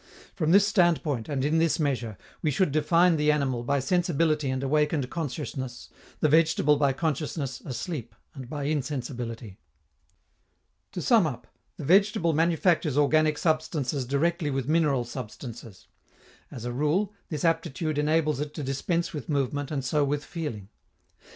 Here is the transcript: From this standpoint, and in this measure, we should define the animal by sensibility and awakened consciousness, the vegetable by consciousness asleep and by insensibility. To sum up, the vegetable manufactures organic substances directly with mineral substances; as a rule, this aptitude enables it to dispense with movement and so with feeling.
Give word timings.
From 0.33 0.49
this 0.49 0.65
standpoint, 0.67 1.29
and 1.29 1.45
in 1.45 1.59
this 1.59 1.79
measure, 1.79 2.17
we 2.41 2.49
should 2.49 2.71
define 2.71 3.17
the 3.17 3.31
animal 3.31 3.61
by 3.61 3.79
sensibility 3.79 4.49
and 4.49 4.63
awakened 4.63 5.11
consciousness, 5.11 5.91
the 6.21 6.27
vegetable 6.27 6.75
by 6.77 6.91
consciousness 6.91 7.61
asleep 7.67 8.15
and 8.33 8.49
by 8.49 8.63
insensibility. 8.63 9.59
To 10.93 11.03
sum 11.03 11.27
up, 11.27 11.45
the 11.77 11.85
vegetable 11.85 12.33
manufactures 12.33 12.97
organic 12.97 13.37
substances 13.37 14.03
directly 14.03 14.49
with 14.49 14.67
mineral 14.67 15.03
substances; 15.03 15.85
as 16.49 16.65
a 16.65 16.73
rule, 16.73 17.13
this 17.29 17.45
aptitude 17.45 17.99
enables 17.99 18.39
it 18.39 18.55
to 18.55 18.63
dispense 18.63 19.13
with 19.13 19.29
movement 19.29 19.69
and 19.69 19.85
so 19.85 20.03
with 20.03 20.25
feeling. 20.25 20.69